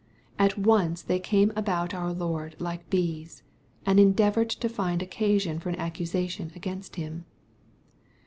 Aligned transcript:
^ 0.01 0.03
At 0.39 0.57
once 0.57 1.03
they 1.03 1.19
came 1.19 1.53
about 1.55 1.93
our 1.93 2.11
Lord 2.11 2.55
like 2.57 2.89
bees, 2.89 3.43
and 3.85 3.99
endeavored 3.99 4.49
to 4.49 4.67
find 4.67 4.99
occasion 5.03 5.59
for 5.59 5.69
an 5.69 5.75
accusation 5.75 6.51
against 6.55 6.95
Him. 6.95 7.25